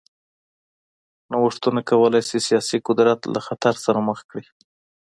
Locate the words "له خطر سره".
3.33-3.99